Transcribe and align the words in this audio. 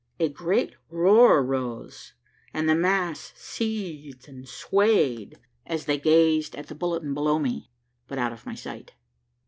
A 0.19 0.29
great 0.29 0.73
roar 0.89 1.43
rose, 1.43 2.13
and 2.55 2.67
the 2.67 2.73
mass 2.73 3.33
seethed 3.35 4.27
and 4.27 4.49
swayed 4.49 5.37
as 5.63 5.85
they 5.85 5.99
gazed 5.99 6.55
at 6.55 6.65
the 6.69 6.73
bulletin 6.73 7.13
below 7.13 7.37
me, 7.37 7.69
but 8.07 8.17
out 8.17 8.33
of 8.33 8.43
my 8.47 8.55
sight. 8.55 8.93